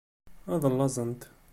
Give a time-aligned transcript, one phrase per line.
[0.53, 1.21] Ad llaẓent.